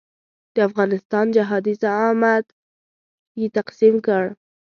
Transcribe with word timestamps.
د 0.53 0.55
افغانستان 0.69 1.25
جهادي 1.35 1.73
زعامت 1.83 2.45
یې 3.39 3.47
تقسیم 3.57 3.95
کړ. 4.05 4.23